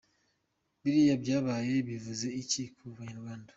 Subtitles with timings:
[0.81, 3.49] Biriya byabaye bivuze iki ku banyarwanda?